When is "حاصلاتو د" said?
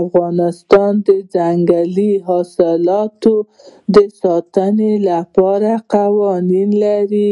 2.26-3.96